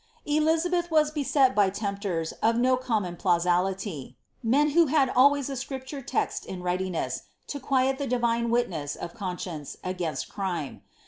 Elizabeih 0.25 0.89
was 0.89 1.11
beset 1.11 1.53
by 1.53 1.69
tempter* 1.69 2.25
of 2.41 2.55
no 2.57 2.75
common 2.75 3.15
plausibility; 3.15 4.17
who 4.41 4.87
had 4.87 5.11
always 5.11 5.47
a 5.47 5.55
scripture 5.55 6.01
text 6.01 6.43
in 6.43 6.63
readiness, 6.63 7.21
to 7.45 7.59
quiel 7.59 7.95
the 7.95 8.07
divine 8.07 8.45
wi 8.49 8.87
of 8.99 9.13
conscience 9.13 9.77
against 9.83 10.27
crime. 10.27 10.81